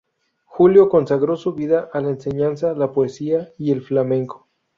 [0.45, 4.49] Julio consagró su vida a la enseñanza, la poesía y el flamenco.